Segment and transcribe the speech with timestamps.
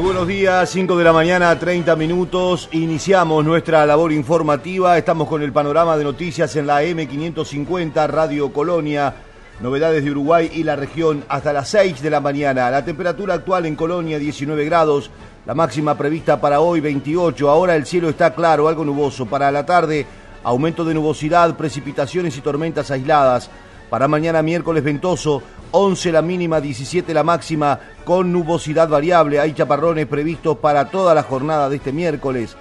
[0.00, 2.70] Muy buenos días, 5 de la mañana, 30 minutos.
[2.72, 4.96] Iniciamos nuestra labor informativa.
[4.96, 9.12] Estamos con el panorama de noticias en la M550 Radio Colonia.
[9.60, 12.70] Novedades de Uruguay y la región hasta las 6 de la mañana.
[12.70, 15.10] La temperatura actual en Colonia 19 grados.
[15.44, 17.50] La máxima prevista para hoy 28.
[17.50, 19.26] Ahora el cielo está claro, algo nuboso.
[19.26, 20.06] Para la tarde,
[20.42, 23.50] aumento de nubosidad, precipitaciones y tormentas aisladas.
[23.90, 25.42] Para mañana miércoles ventoso,
[25.72, 29.40] 11 la mínima, 17 la máxima, con nubosidad variable.
[29.40, 32.56] Hay chaparrones previstos para toda la jornada de este miércoles.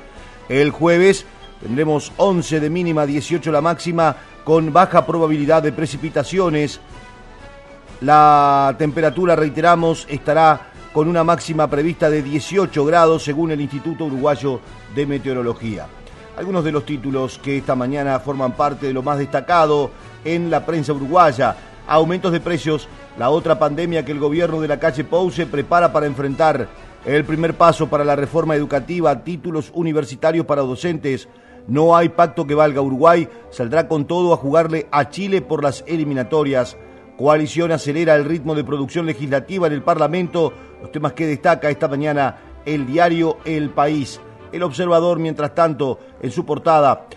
[0.50, 1.27] El jueves
[1.62, 6.80] tendremos 11 de mínima, 18 la máxima, con baja probabilidad de precipitaciones.
[8.02, 14.61] La temperatura, reiteramos, estará con una máxima prevista de 18 grados según el Instituto Uruguayo
[14.95, 15.86] de Meteorología.
[16.39, 19.91] Algunos de los títulos que esta mañana forman parte de lo más destacado
[20.23, 21.53] en la prensa uruguaya.
[21.85, 25.91] Aumentos de precios, la otra pandemia que el gobierno de la calle Pou se prepara
[25.91, 26.70] para enfrentar.
[27.05, 31.27] El primer paso para la reforma educativa, títulos universitarios para docentes.
[31.67, 32.80] No hay pacto que valga.
[32.80, 36.77] Uruguay saldrá con todo a jugarle a Chile por las eliminatorias.
[37.17, 40.53] Coalición acelera el ritmo de producción legislativa en el Parlamento.
[40.81, 44.21] Los temas que destaca esta mañana el diario El País.
[44.52, 47.08] El observador, mientras tanto, en su portada,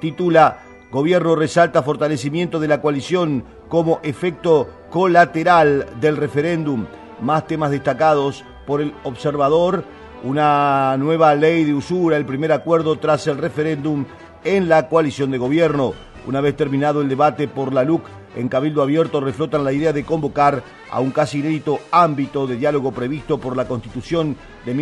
[0.00, 0.58] titula
[0.90, 6.86] Gobierno resalta fortalecimiento de la coalición como efecto colateral del referéndum.
[7.20, 9.84] Más temas destacados por el observador,
[10.24, 14.04] una nueva ley de usura, el primer acuerdo tras el referéndum
[14.42, 15.94] en la coalición de gobierno.
[16.26, 18.02] Una vez terminado el debate por la LUC,
[18.34, 22.92] en Cabildo Abierto reflotan la idea de convocar a un casi inédito ámbito de diálogo
[22.92, 24.74] previsto por la Constitución de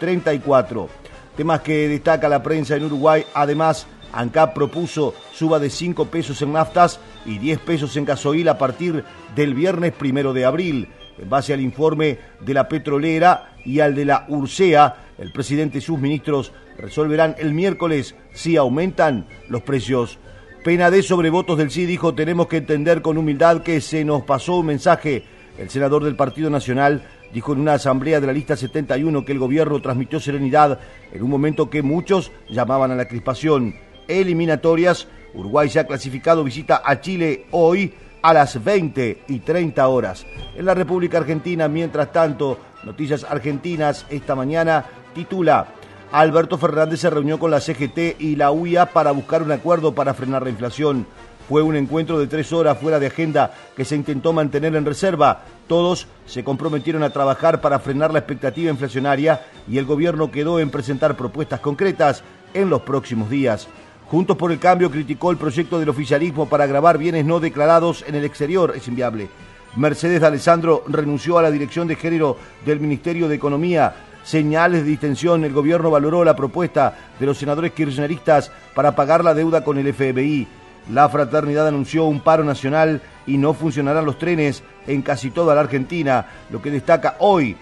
[0.00, 0.88] 1934.
[1.36, 6.52] Temas que destaca la prensa en Uruguay, además ANCAP propuso suba de 5 pesos en
[6.52, 10.88] naftas y 10 pesos en gasoil a partir del viernes primero de abril.
[11.18, 15.82] En base al informe de la petrolera y al de la URSEA, el presidente y
[15.82, 20.18] sus ministros resolverán el miércoles si aumentan los precios.
[20.64, 24.56] Pena de sobrevotos del sí dijo tenemos que entender con humildad que se nos pasó
[24.56, 25.24] un mensaje.
[25.58, 27.02] El senador del Partido Nacional
[27.32, 30.80] dijo en una asamblea de la lista 71 que el gobierno transmitió serenidad
[31.12, 33.74] en un momento que muchos llamaban a la crispación
[34.08, 35.08] eliminatorias.
[35.34, 40.26] Uruguay se ha clasificado, visita a Chile hoy a las 20 y 30 horas.
[40.54, 45.66] En la República Argentina, mientras tanto, Noticias Argentinas esta mañana titula
[46.12, 50.14] Alberto Fernández se reunió con la CGT y la UIA para buscar un acuerdo para
[50.14, 51.06] frenar la inflación.
[51.50, 55.42] Fue un encuentro de tres horas fuera de agenda que se intentó mantener en reserva.
[55.66, 60.70] Todos se comprometieron a trabajar para frenar la expectativa inflacionaria y el gobierno quedó en
[60.70, 62.22] presentar propuestas concretas
[62.54, 63.66] en los próximos días.
[64.06, 68.14] Juntos por el Cambio criticó el proyecto del oficialismo para grabar bienes no declarados en
[68.14, 68.72] el exterior.
[68.76, 69.28] Es inviable.
[69.74, 73.92] Mercedes de Alessandro renunció a la dirección de género del Ministerio de Economía.
[74.22, 75.44] Señales de distensión.
[75.44, 79.92] El gobierno valoró la propuesta de los senadores kirchneristas para pagar la deuda con el
[79.92, 80.59] FBI.
[80.92, 85.60] La fraternidad anunció un paro nacional y no funcionarán los trenes en casi toda la
[85.60, 87.56] Argentina, lo que destaca hoy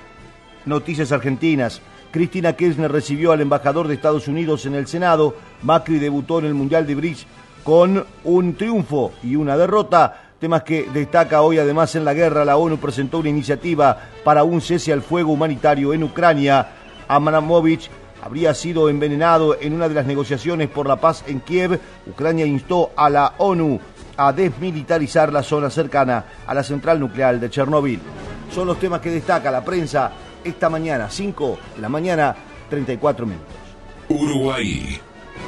[0.65, 1.83] Noticias Argentinas.
[2.11, 5.37] Cristina Kirchner recibió al embajador de Estados Unidos en el Senado.
[5.63, 7.27] Macri debutó en el Mundial de Bridge
[7.65, 10.23] con un triunfo y una derrota.
[10.39, 12.47] Temas que destaca hoy además en la guerra.
[12.47, 16.69] La ONU presentó una iniciativa para un cese al fuego humanitario en Ucrania.
[17.09, 17.91] Amanamovich
[18.23, 21.81] habría sido envenenado en una de las negociaciones por la paz en Kiev.
[22.07, 23.81] Ucrania instó a la ONU
[24.17, 28.01] a desmilitarizar la zona cercana a la central nuclear de Chernóbil.
[28.53, 30.11] Son los temas que destaca la prensa
[30.43, 32.35] esta mañana, 5 de la mañana,
[32.71, 33.55] 34 minutos.
[34.09, 35.01] Uruguay.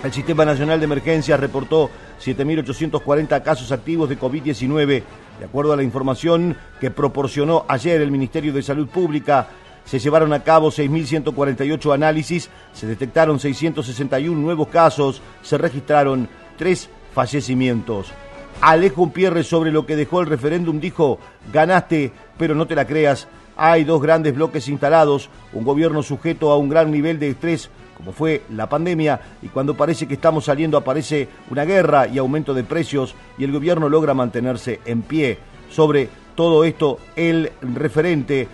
[0.04, 1.90] El Sistema Nacional de Emergencias reportó
[2.24, 5.02] 7.840 casos activos de COVID-19.
[5.38, 9.48] De acuerdo a la información que proporcionó ayer el Ministerio de Salud Pública,
[9.90, 18.12] se llevaron a cabo 6.148 análisis, se detectaron 661 nuevos casos, se registraron tres fallecimientos.
[18.60, 21.18] Alejo Pierre sobre lo que dejó el referéndum dijo,
[21.52, 26.56] ganaste, pero no te la creas, hay dos grandes bloques instalados, un gobierno sujeto a
[26.56, 30.78] un gran nivel de estrés, como fue la pandemia, y cuando parece que estamos saliendo
[30.78, 35.38] aparece una guerra y aumento de precios, y el gobierno logra mantenerse en pie.
[35.68, 38.46] Sobre todo esto, el referente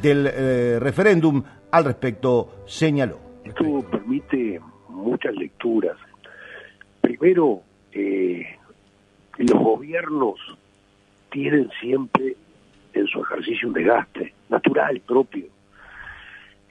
[0.00, 3.18] del eh, referéndum al respecto señaló.
[3.44, 5.96] Esto permite muchas lecturas.
[7.00, 7.62] Primero,
[7.92, 8.56] eh,
[9.38, 10.38] los gobiernos
[11.30, 12.36] tienen siempre
[12.92, 15.46] en su ejercicio un desgaste natural, propio.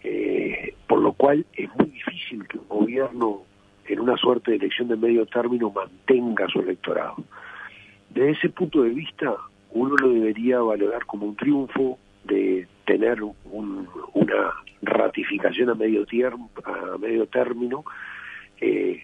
[0.04, 3.44] Eh, por lo cual es muy difícil que un gobierno
[3.88, 7.16] en una suerte de elección de medio término mantenga su electorado.
[8.10, 9.36] Desde ese punto de vista,
[9.72, 16.06] uno lo debería valorar como un triunfo de tener una ratificación a medio,
[16.66, 17.84] a medio término
[18.60, 19.04] eh,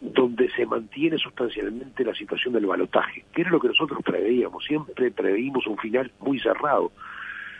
[0.00, 5.10] donde se mantiene sustancialmente la situación del balotaje, que era lo que nosotros preveíamos, siempre
[5.10, 6.90] preveímos un final muy cerrado.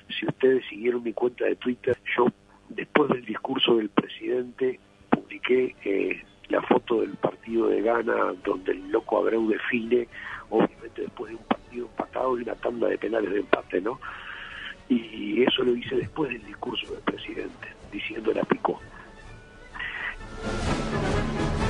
[0.09, 2.27] Si ustedes siguieron mi cuenta de Twitter, yo
[2.71, 4.81] después del discurso del presidente
[5.11, 10.09] publiqué eh, la foto del partido de Ghana donde el loco Abreu define,
[10.49, 14.00] obviamente después de un partido empatado y una tanda de penales de empate, ¿no?
[14.90, 18.78] Y eso lo hice después del discurso del presidente, diciendo la picó.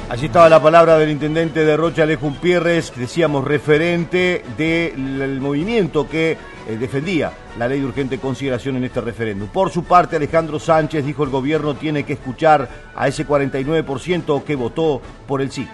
[0.08, 6.32] Allí estaba la palabra del intendente de Rocha Alejón Pierres, decíamos referente del movimiento que
[6.32, 9.48] eh, defendía la ley de urgente consideración en este referéndum.
[9.48, 14.56] Por su parte, Alejandro Sánchez dijo el gobierno tiene que escuchar a ese 49% que
[14.56, 15.68] votó por el sí.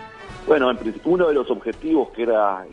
[0.46, 2.66] Bueno, en principio, uno de los objetivos que era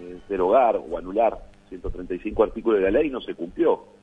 [0.00, 1.38] eh, derogar o anular
[1.68, 3.95] 135 artículos de la ley no se cumplió,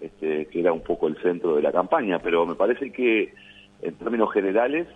[0.00, 3.34] este, que era un poco el centro de la campaña, pero me parece que
[3.82, 4.86] en términos generales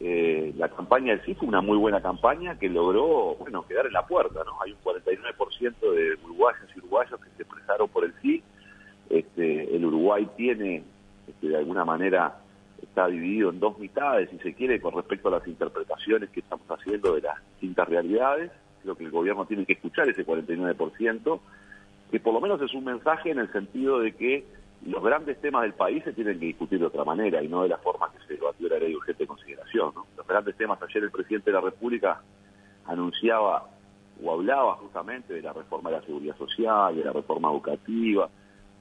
[0.00, 3.92] eh, la campaña del sí fue una muy buena campaña que logró, bueno, quedar en
[3.92, 4.60] la puerta, ¿no?
[4.60, 8.42] Hay un 49% de uruguayos y uruguayos que se expresaron por el sí.
[9.10, 10.82] Este, el Uruguay tiene,
[11.28, 12.36] este, de alguna manera,
[12.82, 16.66] está dividido en dos mitades, si se quiere, con respecto a las interpretaciones que estamos
[16.68, 18.50] haciendo de las distintas realidades.
[18.82, 21.40] Creo que el gobierno tiene que escuchar ese 49%,
[22.12, 24.44] que por lo menos es un mensaje en el sentido de que
[24.84, 27.70] los grandes temas del país se tienen que discutir de otra manera y no de
[27.70, 29.92] la forma que se debatió la ley de urgente consideración.
[30.14, 32.20] Los grandes temas, ayer el presidente de la República
[32.84, 33.66] anunciaba
[34.22, 38.28] o hablaba justamente de la reforma de la seguridad social, de la reforma educativa.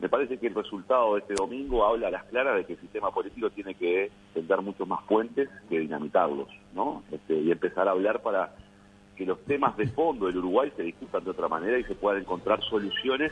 [0.01, 2.81] Me parece que el resultado de este domingo habla a las claras de que el
[2.81, 7.03] sistema político tiene que tender muchos más puentes que dinamitarlos, ¿no?
[7.09, 8.53] Este, y empezar a hablar para
[9.21, 12.21] que los temas de fondo del Uruguay se discutan de otra manera y se puedan
[12.21, 13.31] encontrar soluciones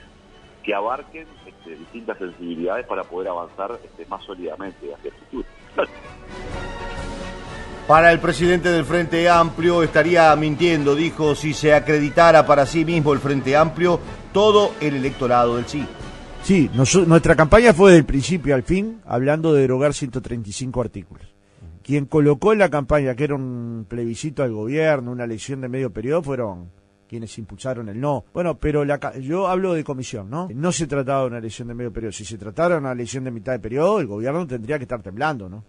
[0.61, 5.47] que abarquen este, distintas sensibilidades para poder avanzar este, más sólidamente hacia el futuro.
[7.87, 13.11] Para el presidente del Frente Amplio estaría mintiendo, dijo, si se acreditara para sí mismo
[13.11, 13.99] el Frente Amplio
[14.31, 15.83] todo el electorado del sí.
[16.43, 16.69] Sí,
[17.07, 21.38] nuestra campaña fue del principio al fin hablando de derogar 135 artículos.
[21.89, 25.91] Quien colocó en la campaña que era un plebiscito al gobierno, una elección de medio
[25.91, 26.69] periodo, fueron
[27.07, 28.25] quienes impulsaron el no.
[28.31, 30.49] Bueno, pero la, yo hablo de comisión, ¿no?
[30.53, 32.11] No se trataba de una elección de medio periodo.
[32.11, 35.01] Si se tratara de una elección de mitad de periodo, el gobierno tendría que estar
[35.01, 35.63] temblando, ¿no?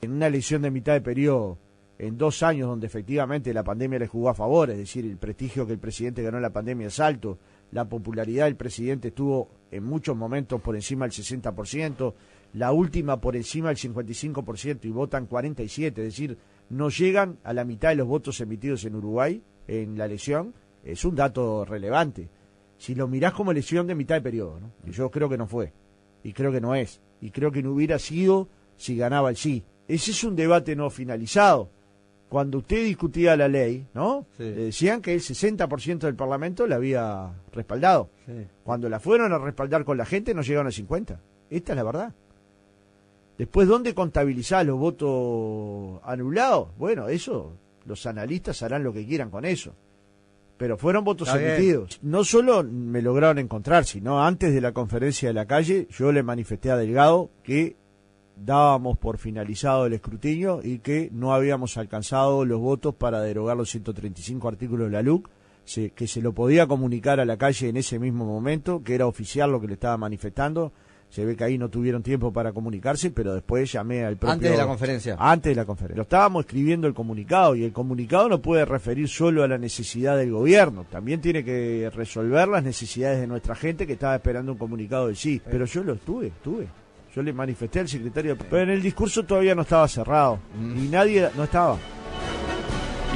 [0.00, 1.58] En una elección de mitad de periodo,
[1.96, 5.64] en dos años donde efectivamente la pandemia le jugó a favor, es decir, el prestigio
[5.64, 7.38] que el presidente ganó en la pandemia es alto,
[7.70, 12.14] la popularidad del presidente estuvo en muchos momentos por encima del 60%,
[12.52, 16.38] la última por encima del 55% y votan 47, es decir,
[16.68, 20.54] no llegan a la mitad de los votos emitidos en Uruguay en la elección,
[20.84, 22.28] es un dato relevante.
[22.78, 24.90] Si lo mirás como elección de mitad de periodo, ¿no?
[24.90, 25.72] yo creo que no fue,
[26.24, 29.64] y creo que no es, y creo que no hubiera sido si ganaba el sí.
[29.86, 31.70] Ese es un debate no finalizado.
[32.28, 34.24] Cuando usted discutía la ley, ¿no?
[34.38, 38.08] decían que el 60% del Parlamento la había respaldado.
[38.62, 41.20] Cuando la fueron a respaldar con la gente no llegaron a 50.
[41.50, 42.14] Esta es la verdad.
[43.40, 46.68] Después, ¿dónde contabilizar los votos anulados?
[46.76, 47.54] Bueno, eso
[47.86, 49.72] los analistas harán lo que quieran con eso.
[50.58, 51.98] Pero fueron votos emitidos.
[52.02, 56.22] No solo me lograron encontrar, sino antes de la conferencia de la calle, yo le
[56.22, 57.76] manifesté a Delgado que
[58.36, 63.70] dábamos por finalizado el escrutinio y que no habíamos alcanzado los votos para derogar los
[63.70, 65.30] 135 artículos de la LUC,
[65.94, 69.50] que se lo podía comunicar a la calle en ese mismo momento, que era oficial
[69.50, 70.74] lo que le estaba manifestando,
[71.10, 74.34] se ve que ahí no tuvieron tiempo para comunicarse, pero después llamé al propio...
[74.34, 75.16] Antes de la conferencia.
[75.18, 75.96] Antes de la conferencia.
[75.96, 80.16] Lo estábamos escribiendo el comunicado y el comunicado no puede referir solo a la necesidad
[80.16, 84.58] del gobierno, también tiene que resolver las necesidades de nuestra gente que estaba esperando un
[84.58, 85.42] comunicado de sí.
[85.50, 86.68] Pero yo lo estuve, estuve.
[87.14, 90.84] Yo le manifesté al secretario, pero en el discurso todavía no estaba cerrado mm.
[90.84, 91.76] y nadie no estaba.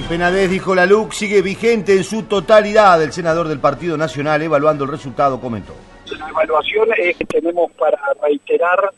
[0.00, 3.00] Y Penadez dijo la LUC sigue vigente en su totalidad.
[3.00, 5.74] El senador del Partido Nacional evaluando el resultado comentó
[6.18, 8.90] la evaluación es que tenemos para reiterar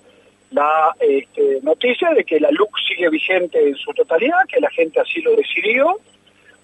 [0.51, 5.01] la este, noticia de que la LUC sigue vigente en su totalidad, que la gente
[5.01, 5.99] así lo decidió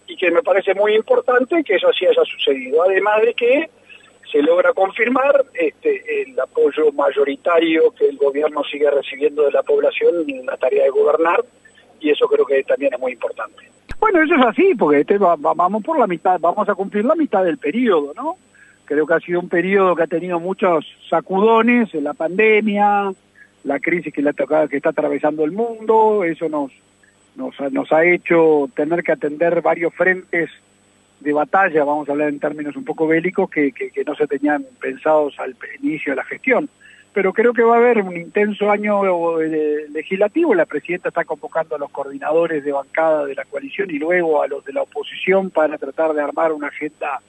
[0.07, 2.83] y que me parece muy importante que eso así haya sucedido.
[2.83, 3.71] Además de que
[4.31, 10.25] se logra confirmar este, el apoyo mayoritario que el gobierno sigue recibiendo de la población
[10.29, 11.45] en la tarea de gobernar
[12.01, 13.71] y eso creo que también es muy importante.
[14.01, 17.45] Bueno, eso es así, porque este, vamos por la mitad, vamos a cumplir la mitad
[17.45, 18.37] del periodo, ¿no?
[18.93, 23.11] Creo que ha sido un periodo que ha tenido muchos sacudones, la pandemia,
[23.65, 26.71] la crisis que, que está atravesando el mundo, eso nos,
[27.35, 30.51] nos, nos ha hecho tener que atender varios frentes
[31.21, 34.67] de batalla, vamos a hablar en términos un poco bélicos, que, que, no se tenían
[34.79, 36.69] pensados al inicio de la gestión.
[37.15, 40.55] pero creo que va a haber un intenso año eh, legislativo.
[40.55, 44.49] La presidenta está convocando a los coordinadores de bancada de la coalición y luego a
[44.49, 47.23] los de la oposición para tratar de armar una agenda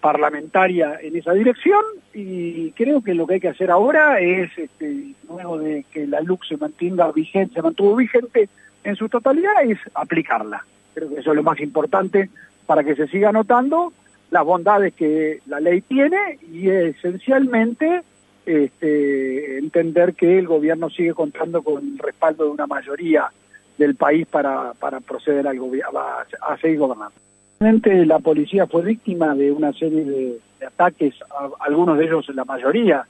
[0.00, 1.82] parlamentaria en esa dirección
[2.14, 6.20] y creo que lo que hay que hacer ahora es, este, luego de que la
[6.20, 8.48] LUC se mantenga vigente, se mantuvo vigente
[8.82, 10.64] en su totalidad, es aplicarla.
[10.94, 12.30] Creo que eso es lo más importante
[12.66, 13.92] para que se siga notando
[14.30, 18.02] las bondades que la ley tiene y esencialmente
[18.46, 23.28] este, entender que el gobierno sigue contando con el respaldo de una mayoría
[23.76, 27.14] del país para, para proceder al a, a seguir gobernando.
[27.62, 31.14] La policía fue víctima de una serie de, ataques,
[31.58, 33.04] algunos de ellos, la mayoría,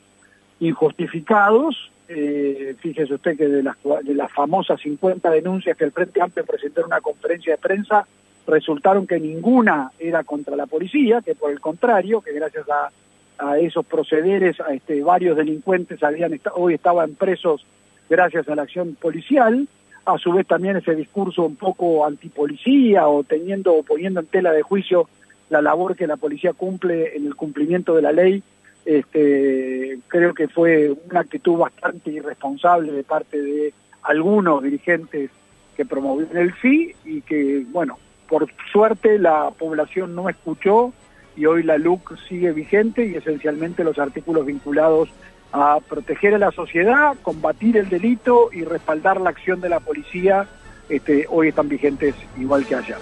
[0.58, 1.92] injustificados.
[2.08, 6.44] Eh, fíjese usted que de las, de las famosas 50 denuncias que el Frente Amplio
[6.44, 8.08] presentó en una conferencia de prensa,
[8.44, 13.86] resultaron que ninguna era contra la policía, que por el contrario, que gracias a, esos
[13.86, 17.64] procederes, este, varios delincuentes habían hoy estaban presos
[18.08, 19.68] gracias a la acción policial
[20.04, 24.52] a su vez también ese discurso un poco antipolicía o teniendo o poniendo en tela
[24.52, 25.08] de juicio
[25.48, 28.42] la labor que la policía cumple en el cumplimiento de la ley,
[28.84, 35.30] este, creo que fue una actitud bastante irresponsable de parte de algunos dirigentes
[35.76, 40.92] que promovieron el sí y que, bueno, por suerte la población no escuchó
[41.36, 45.08] y hoy la LUC sigue vigente y esencialmente los artículos vinculados
[45.52, 50.46] a proteger a la sociedad, combatir el delito y respaldar la acción de la policía,
[50.88, 52.98] este, hoy están vigentes igual que ayer.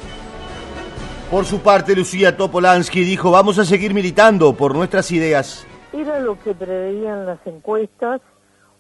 [1.31, 5.67] Por su parte, Lucía Topolansky dijo, vamos a seguir militando por nuestras ideas.
[5.93, 8.21] Era lo que preveían las encuestas,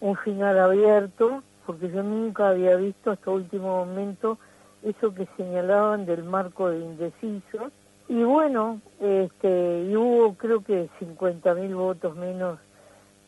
[0.00, 4.38] un final abierto, porque yo nunca había visto hasta último momento
[4.82, 7.72] eso que señalaban del marco de indecisos.
[8.08, 12.58] Y bueno, este, y hubo creo que 50.000 votos menos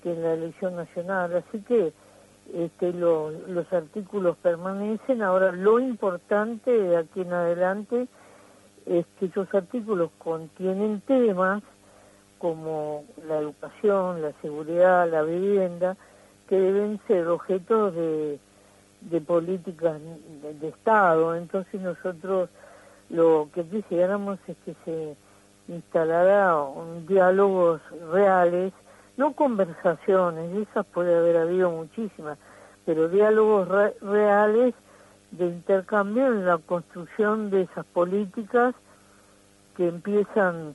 [0.03, 1.37] que en la elección nacional.
[1.37, 1.93] Así que
[2.55, 5.23] este, los artículos permanecen.
[5.23, 8.09] Ahora, lo importante de aquí en adelante
[8.87, 11.63] es que esos artículos contienen temas
[12.39, 15.97] como la educación, la seguridad, la vivienda,
[16.49, 18.39] que deben ser objetos de,
[19.03, 20.01] de políticas
[20.61, 21.35] de, Estado.
[21.37, 22.49] Entonces nosotros
[23.09, 25.17] lo que quisiéramos es que se
[25.69, 27.81] instalara un diálogos
[28.13, 28.73] reales
[29.21, 32.39] no conversaciones, esas puede haber habido muchísimas,
[32.87, 33.69] pero diálogos
[34.01, 34.75] reales
[35.33, 38.75] de intercambio en la construcción de esas políticas
[39.77, 40.75] que empiezan,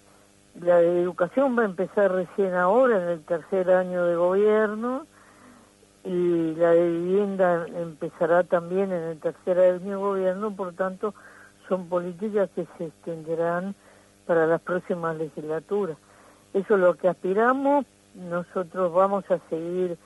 [0.61, 5.07] la de educación va a empezar recién ahora, en el tercer año de gobierno,
[6.03, 11.15] y la de vivienda empezará también en el tercer año de gobierno, por tanto,
[11.67, 13.73] son políticas que se extenderán
[14.27, 15.97] para las próximas legislaturas.
[16.53, 17.85] Eso es lo que aspiramos,
[18.15, 19.98] nosotros vamos a seguir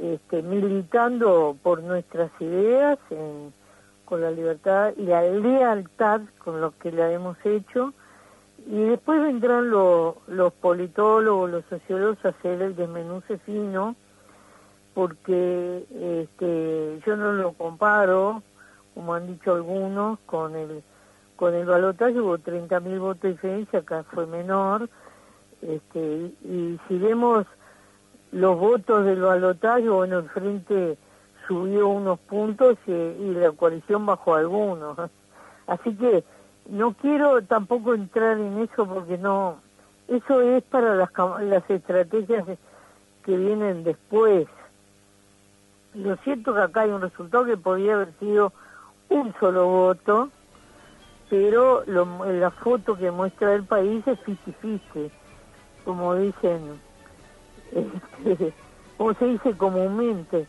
[0.00, 2.98] este, militando por nuestras ideas
[4.04, 7.92] con la libertad y la lealtad con lo que la hemos hecho.
[8.66, 13.96] Y después vendrán los politólogos, los sociólogos a hacer el desmenuce fino
[14.94, 18.42] porque este, yo no lo comparo,
[18.94, 20.82] como han dicho algunos, con el
[21.36, 24.88] con el balotaje hubo 30.000 votos de diferencia, acá fue menor,
[25.62, 27.46] este, y si vemos
[28.32, 30.98] los votos del balotaje, bueno, el Frente
[31.46, 34.98] subió unos puntos y, la coalición bajó algunos.
[35.66, 36.24] Así que
[36.68, 39.58] no quiero tampoco entrar en eso porque no,
[40.08, 41.10] eso es para las,
[41.42, 42.44] las estrategias
[43.24, 44.48] que vienen después.
[45.94, 48.52] Lo cierto que acá hay un resultado que podría haber sido
[49.10, 50.30] un solo voto,
[51.30, 55.21] pero la foto que muestra el país es 50
[55.84, 56.80] como dicen,
[57.72, 58.52] este,
[58.96, 60.46] como se dice comúnmente.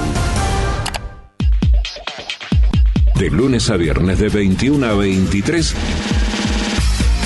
[3.21, 5.75] De lunes a viernes de 21 a 23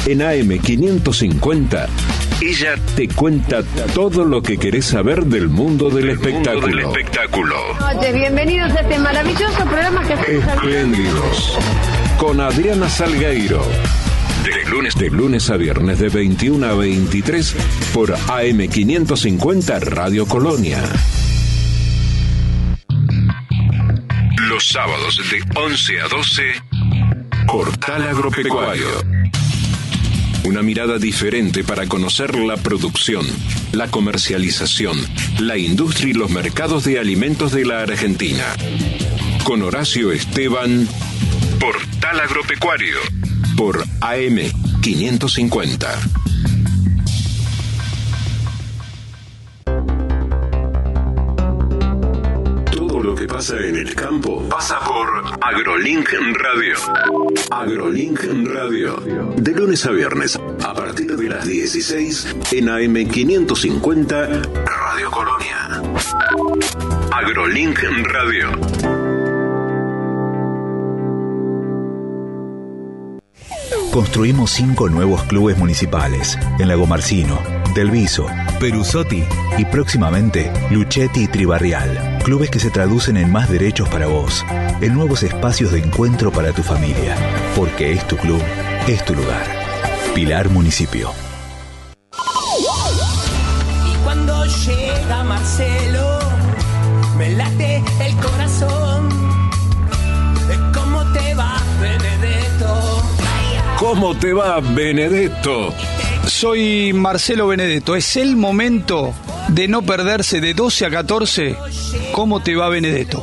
[0.06, 1.86] en AM550
[2.42, 3.62] Ella te cuenta
[3.94, 6.66] todo lo que querés saber del mundo del espectáculo.
[6.66, 7.54] Del espectáculo.
[7.78, 11.58] Noches, bienvenidos a este maravilloso programa que hacemos Espléndidos.
[12.18, 13.62] Con Adriana Salgueiro.
[14.42, 17.54] De lunes, de lunes a viernes de 21 a 23
[17.94, 20.82] por AM550 Radio Colonia.
[24.68, 26.42] sábados de 11 a 12,
[27.46, 28.88] Portal Agropecuario.
[30.44, 33.26] Una mirada diferente para conocer la producción,
[33.72, 34.98] la comercialización,
[35.38, 38.44] la industria y los mercados de alimentos de la Argentina.
[39.44, 40.88] Con Horacio Esteban,
[41.60, 42.98] Portal Agropecuario,
[43.56, 46.23] por AM550.
[53.26, 55.08] Pasa en el campo pasa por
[55.40, 56.76] AgroLink Radio.
[57.50, 58.96] AgroLink Radio.
[59.36, 64.26] De lunes a viernes, a partir de las 16 en AM 550
[64.64, 65.82] Radio Colonia.
[67.12, 67.78] AgroLink
[68.12, 68.50] Radio.
[73.92, 77.38] Construimos cinco nuevos clubes municipales en Lago Marcino,
[77.74, 78.26] Del Viso,
[78.58, 79.22] Perusotti
[79.56, 82.13] y próximamente Luchetti y Tribarrial.
[82.24, 84.42] Clubes que se traducen en más derechos para vos,
[84.80, 87.14] en nuevos espacios de encuentro para tu familia.
[87.54, 88.42] Porque es tu club,
[88.88, 89.44] es tu lugar.
[90.14, 91.10] Pilar Municipio.
[93.86, 96.18] Y cuando llega Marcelo,
[97.18, 99.08] me late el corazón.
[100.72, 103.02] ¿Cómo te va, Benedetto?
[103.78, 105.74] ¿Cómo te va, Benedetto?
[106.26, 107.94] Soy Marcelo Benedetto.
[107.94, 109.12] Es el momento
[109.48, 111.56] de no perderse de 12 a 14.
[112.14, 113.20] ¿Cómo te va, Benedetto?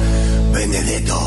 [0.54, 1.20] Benedetto?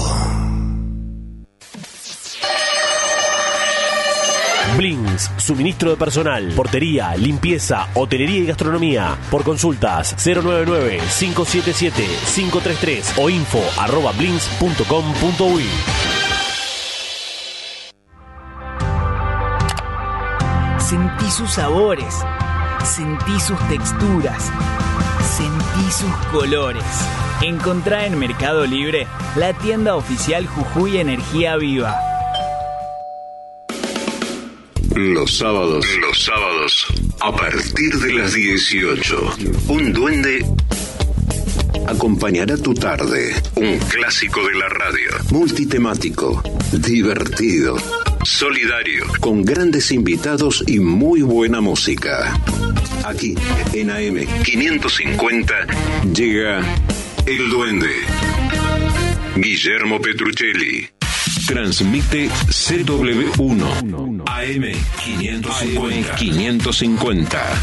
[4.77, 9.19] Blins, suministro de personal, portería, limpieza, hotelería y gastronomía.
[9.33, 15.65] Por consultas 099-577-533 o info arroba blins.com.uy.
[20.95, 22.15] Sentí sus sabores,
[22.85, 24.53] sentí sus texturas,
[25.37, 26.85] sentí sus colores.
[27.43, 31.97] Encontrá en Mercado Libre la tienda oficial Jujuy Energía Viva.
[34.95, 36.87] Los sábados, los sábados,
[37.21, 39.35] a partir de las 18,
[39.67, 40.47] un duende
[41.89, 43.35] acompañará tu tarde.
[43.57, 47.79] Un clásico de la radio, multitemático, divertido,
[48.25, 52.39] solidario, con grandes invitados y muy buena música.
[53.05, 53.35] Aquí,
[53.73, 55.55] en AM 550,
[56.15, 56.61] llega
[57.27, 57.95] El Duende.
[59.37, 60.89] Guillermo Petruccelli.
[61.47, 64.65] Transmite CW1 AM
[65.05, 66.15] 550.
[66.17, 67.63] 550.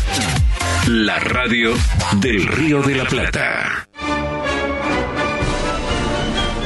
[0.87, 1.73] La radio
[2.19, 3.87] del Río de la Plata.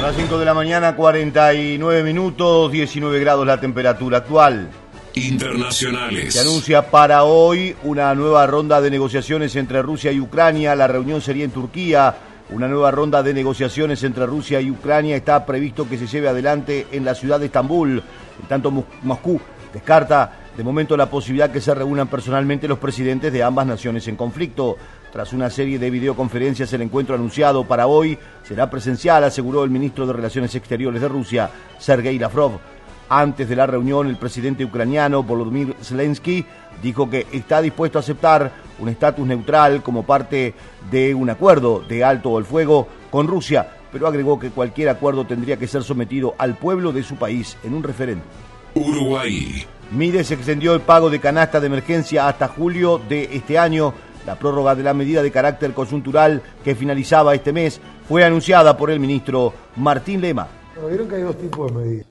[0.05, 4.69] A las 5 de la mañana, 49 minutos, 19 grados la temperatura actual.
[5.15, 6.31] Internacionales.
[6.31, 10.75] Se anuncia para hoy una nueva ronda de negociaciones entre Rusia y Ucrania.
[10.75, 12.13] La reunión sería en Turquía.
[12.51, 16.85] Una nueva ronda de negociaciones entre Rusia y Ucrania está previsto que se lleve adelante
[16.91, 18.03] en la ciudad de Estambul.
[18.43, 19.41] En tanto, Mos- Moscú
[19.73, 24.15] descarta de momento la posibilidad que se reúnan personalmente los presidentes de ambas naciones en
[24.17, 24.77] conflicto.
[25.15, 30.05] Tras una serie de videoconferencias, el encuentro anunciado para hoy será presencial, aseguró el ministro
[30.05, 31.49] de Relaciones Exteriores de Rusia,
[31.79, 32.59] Sergei Lavrov.
[33.07, 36.45] Antes de la reunión, el presidente ucraniano Volodymyr Zelensky
[36.83, 40.53] dijo que está dispuesto a aceptar un estatus neutral como parte
[40.91, 45.55] de un acuerdo de alto el fuego con Rusia, pero agregó que cualquier acuerdo tendría
[45.55, 48.27] que ser sometido al pueblo de su país en un referéndum.
[48.73, 49.65] Uruguay.
[49.91, 53.93] Mides extendió el pago de canasta de emergencia hasta julio de este año.
[54.25, 58.89] La prórroga de la medida de carácter coyuntural que finalizaba este mes fue anunciada por
[58.89, 60.47] el ministro Martín Lema.
[60.73, 62.07] Bueno, vieron que hay dos tipos de medidas.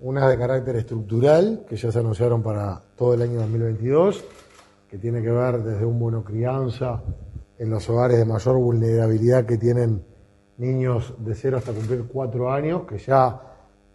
[0.00, 4.22] Una de carácter estructural, que ya se anunciaron para todo el año 2022,
[4.90, 7.02] que tiene que ver desde un bono crianza
[7.58, 10.04] en los hogares de mayor vulnerabilidad que tienen
[10.58, 13.40] niños de 0 hasta cumplir 4 años, que ya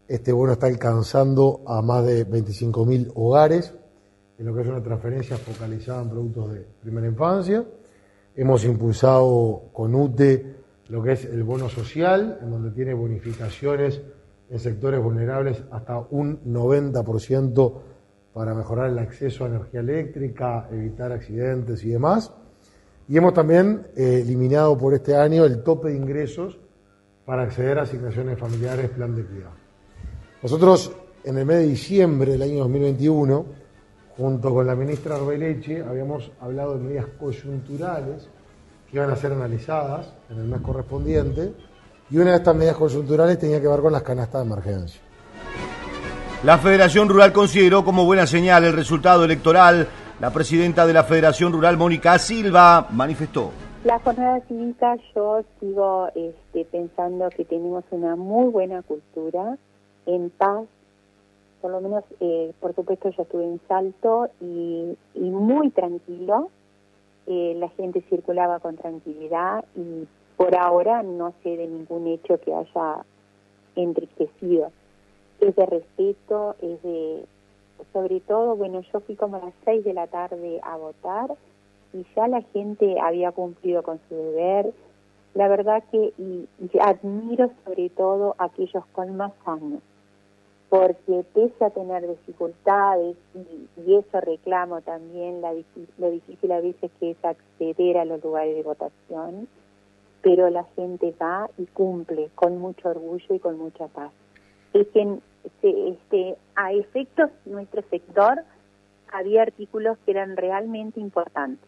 [0.07, 3.73] este bono está alcanzando a más de 25.000 hogares,
[4.39, 7.63] en lo que es una transferencia focalizada en productos de primera infancia.
[8.35, 10.55] Hemos impulsado con UTE
[10.87, 14.01] lo que es el bono social, en donde tiene bonificaciones
[14.49, 17.81] en sectores vulnerables hasta un 90%
[18.33, 22.31] para mejorar el acceso a energía eléctrica, evitar accidentes y demás.
[23.09, 26.57] Y hemos también eh, eliminado por este año el tope de ingresos
[27.25, 29.53] para acceder a asignaciones familiares, plan de cuidado.
[30.41, 33.58] Nosotros, en el mes de diciembre del año 2021,
[34.19, 38.27] junto con la ministra Arbeleche, habíamos hablado de medidas coyunturales
[38.91, 41.53] que iban a ser analizadas en el mes correspondiente,
[42.09, 45.01] y una de estas medidas coyunturales tenía que ver con las canastas de emergencia.
[46.43, 49.87] La Federación Rural consideró como buena señal el resultado electoral.
[50.19, 53.51] La presidenta de la Federación Rural, Mónica Silva, manifestó.
[53.85, 59.57] La jornada cívica yo sigo este, pensando que tenemos una muy buena cultura,
[60.05, 60.65] en paz,
[61.61, 66.49] por lo menos, eh, por supuesto, yo estuve en Salto y, muy tranquilo,
[67.27, 72.53] eh, la gente circulaba con tranquilidad y por ahora no sé de ningún hecho que
[72.53, 73.05] haya
[73.75, 74.71] enriquecido.
[75.39, 77.25] Es de respeto, es de,
[77.93, 81.35] sobre todo, bueno, yo fui como a las seis de la tarde a votar
[81.93, 84.73] y ya la gente había cumplido con su deber.
[85.33, 86.47] La verdad que y,
[86.79, 89.81] admiro sobre todo aquellos con más años,
[90.69, 95.53] porque pese a tener dificultades, y, y eso reclamo también, la,
[95.97, 99.47] lo difícil a veces que es acceder a los lugares de votación,
[100.21, 104.11] pero la gente va y cumple con mucho orgullo y con mucha paz.
[104.73, 108.43] Es que este, este, a efectos nuestro sector
[109.11, 111.67] había artículos que eran realmente importantes,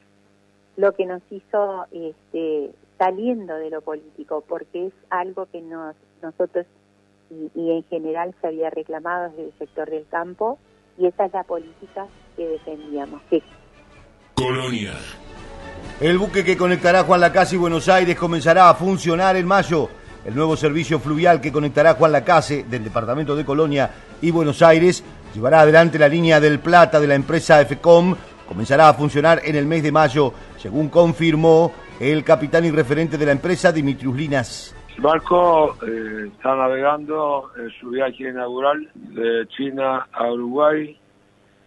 [0.77, 6.67] lo que nos hizo este, saliendo de lo político, porque es algo que nos, nosotros
[7.31, 10.59] y, y en general se había reclamado desde el sector del campo,
[10.97, 13.21] y esa es la política que defendíamos.
[13.29, 13.41] Que...
[14.35, 14.93] Colonia.
[15.99, 19.89] El buque que conectará Juan Lacase y Buenos Aires comenzará a funcionar en mayo.
[20.25, 23.89] El nuevo servicio fluvial que conectará Juan Lacase del departamento de Colonia
[24.21, 28.15] y Buenos Aires llevará adelante la línea del Plata de la empresa FECOM.
[28.47, 33.25] Comenzará a funcionar en el mes de mayo, según confirmó el capitán y referente de
[33.25, 34.75] la empresa, Dimitrius Linas.
[34.95, 40.97] El barco eh, está navegando en su viaje inaugural de China a Uruguay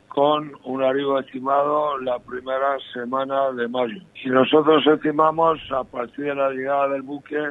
[0.09, 4.01] con un arribo estimado la primera semana de mayo.
[4.23, 7.43] Y nosotros estimamos a partir de la llegada del buque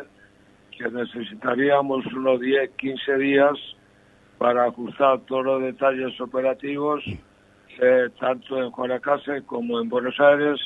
[0.78, 3.54] que necesitaríamos unos 10, 15 días
[4.38, 7.04] para ajustar todos los detalles operativos,
[7.82, 10.60] eh, tanto en Juanacase como en Buenos Aires,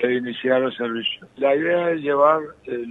[0.00, 1.26] e iniciar el servicio.
[1.36, 2.84] La idea es llevar eh,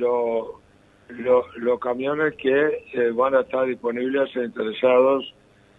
[1.18, 5.34] lo, lo camiones que eh, van a estar disponibles e interesados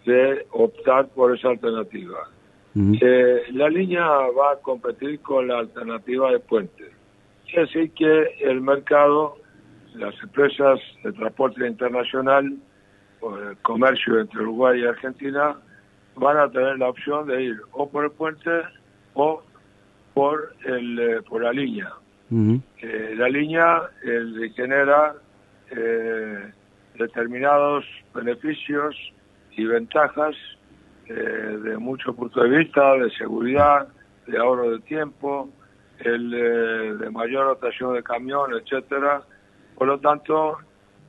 [0.04, 2.28] de optar por esa alternativa.
[2.76, 6.90] Eh, la línea va a competir con la alternativa de puente.
[7.44, 9.36] Quiere decir que el mercado,
[9.94, 12.52] las empresas de transporte internacional,
[13.20, 15.56] o el comercio entre Uruguay y Argentina,
[16.16, 18.50] van a tener la opción de ir o por el puente
[19.14, 19.42] o
[20.12, 21.92] por el eh, por la línea.
[22.30, 25.14] Eh, la línea eh, genera
[25.76, 26.52] eh,
[26.98, 27.84] determinados
[28.14, 28.96] beneficios
[29.52, 30.34] y ventajas
[31.06, 33.88] eh, de muchos puntos de vista, de seguridad,
[34.26, 35.50] de ahorro de tiempo,
[35.98, 39.22] el, eh, de mayor rotación de camión, etcétera.
[39.76, 40.58] Por lo tanto,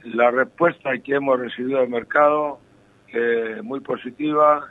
[0.04, 2.60] la respuesta que hemos recibido del mercado
[3.08, 4.67] es muy positiva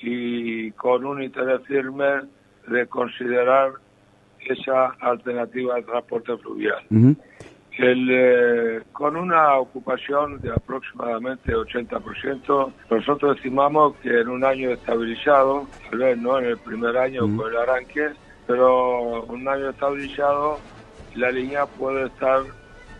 [0.00, 2.22] y con un interés firme
[2.68, 3.72] de considerar
[4.40, 6.84] esa alternativa de transporte fluvial.
[7.78, 15.64] El, eh, con una ocupación de aproximadamente 80%, nosotros estimamos que en un año estabilizado,
[15.88, 18.08] tal vez no en el primer año con el arranque,
[18.48, 20.58] pero un año estabilizado,
[21.14, 22.42] la línea puede estar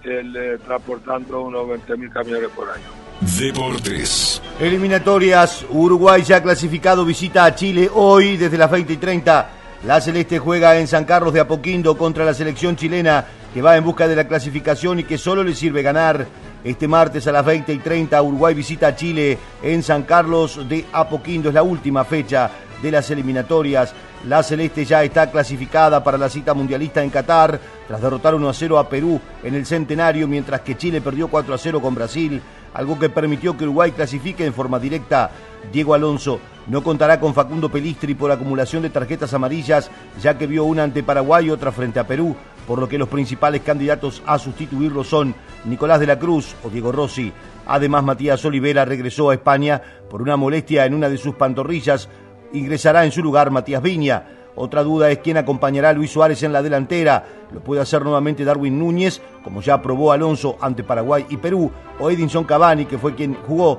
[0.05, 2.85] el, eh, transportando unos 20.000 camiones por año.
[3.21, 4.41] Deportes.
[4.61, 5.67] Eliminatorias.
[5.71, 9.51] Uruguay ya clasificado visita a Chile hoy desde las 20 y 30.
[9.87, 13.85] La Celeste juega en San Carlos de Apoquindo contra la selección chilena que va en
[13.85, 16.27] busca de la clasificación y que solo le sirve ganar.
[16.65, 20.85] Este martes a las 20 y 30 Uruguay visita a Chile en San Carlos de
[20.93, 21.49] Apoquindo.
[21.49, 22.51] Es la última fecha
[22.83, 23.95] de las eliminatorias.
[24.27, 28.53] La Celeste ya está clasificada para la cita mundialista en Qatar tras derrotar 1 a
[28.53, 32.43] 0 a Perú en el centenario, mientras que Chile perdió 4 a 0 con Brasil,
[32.75, 35.31] algo que permitió que Uruguay clasifique en forma directa.
[35.73, 40.65] Diego Alonso no contará con Facundo Pelistri por acumulación de tarjetas amarillas, ya que vio
[40.65, 44.39] una ante Paraguay y otra frente a Perú, por lo que los principales candidatos a
[44.39, 47.33] sustituirlo son Nicolás de la Cruz o Diego Rossi.
[47.67, 52.09] Además, Matías Olivera regresó a España por una molestia en una de sus pantorrillas.
[52.53, 54.51] Ingresará en su lugar Matías Viña.
[54.55, 57.25] Otra duda es quién acompañará a Luis Suárez en la delantera.
[57.53, 62.11] Lo puede hacer nuevamente Darwin Núñez, como ya aprobó Alonso ante Paraguay y Perú, o
[62.11, 63.79] Edinson Cavani, que fue quien jugó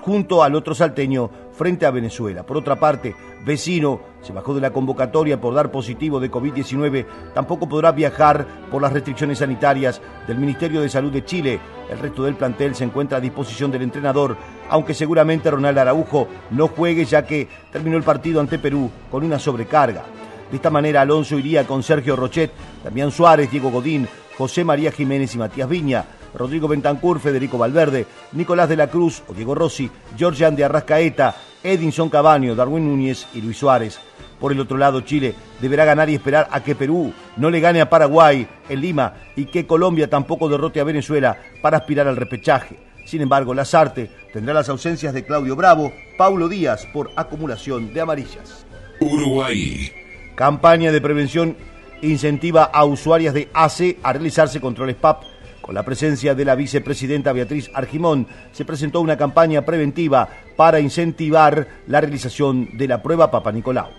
[0.00, 2.44] junto al otro salteño frente a Venezuela.
[2.44, 7.68] Por otra parte, Vecino se bajó de la convocatoria por dar positivo de COVID-19, tampoco
[7.68, 11.60] podrá viajar por las restricciones sanitarias del Ministerio de Salud de Chile.
[11.90, 14.36] El resto del plantel se encuentra a disposición del entrenador,
[14.70, 19.38] aunque seguramente Ronald Araujo no juegue ya que terminó el partido ante Perú con una
[19.38, 20.04] sobrecarga.
[20.50, 22.52] De esta manera Alonso iría con Sergio Rochet,
[22.84, 28.68] Damián Suárez, Diego Godín, José María Jiménez y Matías Viña, Rodrigo Bentancur, Federico Valverde, Nicolás
[28.68, 33.58] de la Cruz o Diego Rossi, Georgian de Arrascaeta, Edinson Cabaño, Darwin Núñez y Luis
[33.58, 33.98] Suárez.
[34.40, 37.80] Por el otro lado, Chile deberá ganar y esperar a que Perú no le gane
[37.80, 42.78] a Paraguay en Lima y que Colombia tampoco derrote a Venezuela para aspirar al repechaje.
[43.04, 48.66] Sin embargo, Lazarte tendrá las ausencias de Claudio Bravo, Paulo Díaz por acumulación de amarillas.
[49.00, 49.90] Uruguay.
[50.34, 51.56] Campaña de prevención
[52.02, 55.22] incentiva a usuarias de ACE a realizarse controles PAP.
[55.68, 60.26] Con la presencia de la vicepresidenta Beatriz Argimón, se presentó una campaña preventiva
[60.56, 63.90] para incentivar la realización de la prueba Papa Nicolau.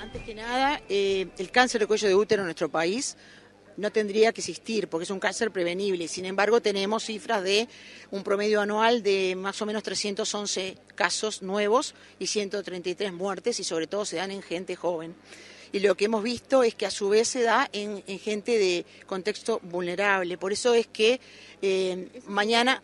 [0.00, 3.18] Antes que nada, eh, el cáncer de cuello de útero en nuestro país
[3.76, 6.08] no tendría que existir porque es un cáncer prevenible.
[6.08, 7.68] Sin embargo, tenemos cifras de
[8.10, 13.86] un promedio anual de más o menos 311 casos nuevos y 133 muertes y sobre
[13.86, 15.14] todo se dan en gente joven.
[15.72, 18.84] Y lo que hemos visto es que a su vez se da en, gente de
[19.06, 20.36] contexto vulnerable.
[20.36, 21.20] Por eso es que
[21.62, 22.82] eh, mañana...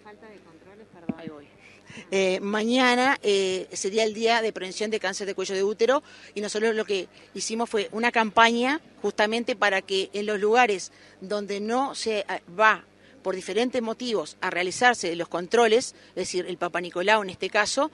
[2.11, 6.03] Eh, mañana eh, sería el día de prevención de cáncer de cuello de útero
[6.35, 11.59] y nosotros lo que hicimos fue una campaña justamente para que en los lugares donde
[11.59, 12.27] no se
[12.59, 12.85] va
[13.23, 17.91] por diferentes motivos a realizarse los controles, es decir, el Papa Nicolau en este caso,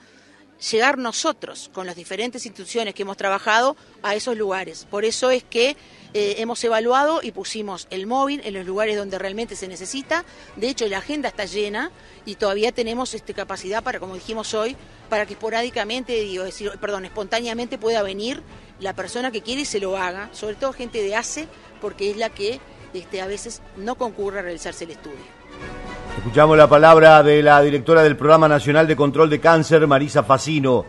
[0.71, 4.87] llegar nosotros con las diferentes instituciones que hemos trabajado a esos lugares.
[4.89, 5.75] Por eso es que
[6.13, 10.23] eh, hemos evaluado y pusimos el móvil en los lugares donde realmente se necesita.
[10.55, 11.91] De hecho, la agenda está llena
[12.25, 14.75] y todavía tenemos este, capacidad para, como dijimos hoy,
[15.09, 18.41] para que esporádicamente, digo, decir, perdón, espontáneamente pueda venir
[18.79, 21.47] la persona que quiere y se lo haga, sobre todo gente de ACE,
[21.81, 22.59] porque es la que
[22.93, 25.42] este, a veces no concurre a realizarse el estudio.
[26.23, 30.85] Escuchamos la palabra de la directora del Programa Nacional de Control de Cáncer, Marisa Facino.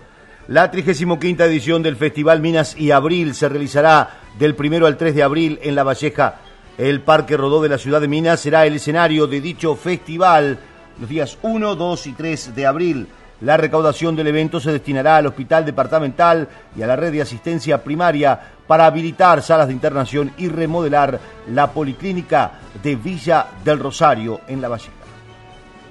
[0.46, 5.24] La 35 edición del Festival Minas y Abril se realizará del primero al 3 de
[5.24, 6.36] abril en La Valleja.
[6.78, 10.56] El Parque Rodó de la ciudad de Minas será el escenario de dicho festival
[11.00, 13.08] los días 1, 2 y 3 de abril.
[13.40, 17.82] La recaudación del evento se destinará al Hospital Departamental y a la red de asistencia
[17.82, 21.18] primaria para habilitar salas de internación y remodelar
[21.50, 25.03] la policlínica de Villa del Rosario en La Valleja.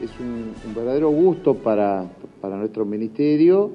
[0.03, 2.11] Es un, verdadero gusto para,
[2.41, 3.71] para nuestro ministerio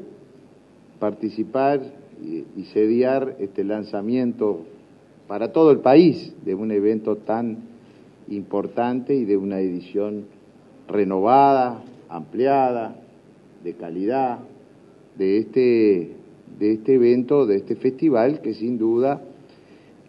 [0.99, 1.81] participar
[2.23, 4.61] y, sediar este lanzamiento
[5.27, 7.61] para todo el país de un evento tan
[8.29, 10.27] importante y de una edición
[10.87, 12.95] renovada, ampliada,
[13.65, 14.41] de calidad,
[15.17, 16.13] de este,
[16.59, 19.23] de este evento, de este festival que sin duda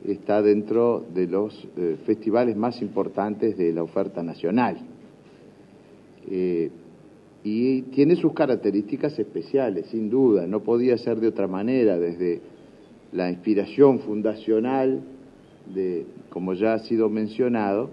[0.06, 4.89] está dentro de los eh, festivales más importantes de la oferta nacional.
[6.30, 6.70] Eh,
[7.44, 12.42] y tiene sus características especiales, sin duda, no podía ser de otra manera, desde
[13.14, 15.02] la inspiración fundacional,
[15.74, 17.90] de, como ya ha sido mencionado,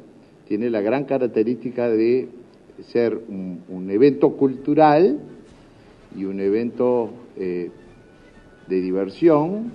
[0.49, 2.29] tiene la gran característica de
[2.93, 5.19] ser un, evento cultural
[6.17, 7.71] y un evento eh,
[8.69, 9.71] de diversión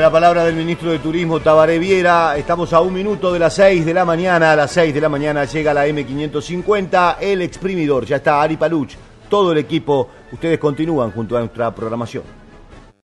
[0.00, 2.36] la palabra del ministro de Turismo Tabaré Viera.
[2.36, 4.52] Estamos a un minuto de las 6 de la mañana.
[4.52, 8.06] A las 6 de la mañana llega la M550, el exprimidor.
[8.06, 8.94] Ya está Ari Paluch,
[9.28, 10.08] todo el equipo.
[10.32, 12.41] Ustedes continúan junto a nuestra programación.